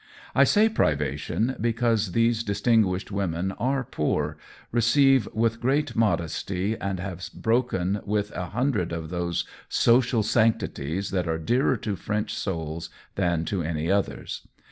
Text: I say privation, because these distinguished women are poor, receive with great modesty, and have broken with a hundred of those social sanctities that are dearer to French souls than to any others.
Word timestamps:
I 0.33 0.45
say 0.45 0.67
privation, 0.67 1.55
because 1.61 2.13
these 2.13 2.43
distinguished 2.43 3.11
women 3.11 3.51
are 3.59 3.83
poor, 3.83 4.35
receive 4.71 5.29
with 5.31 5.61
great 5.61 5.95
modesty, 5.95 6.75
and 6.75 6.99
have 6.99 7.29
broken 7.35 8.01
with 8.03 8.31
a 8.31 8.47
hundred 8.47 8.93
of 8.93 9.11
those 9.11 9.45
social 9.69 10.23
sanctities 10.23 11.11
that 11.11 11.27
are 11.27 11.37
dearer 11.37 11.77
to 11.77 11.95
French 11.95 12.33
souls 12.33 12.89
than 13.13 13.45
to 13.45 13.61
any 13.61 13.91
others. 13.91 14.47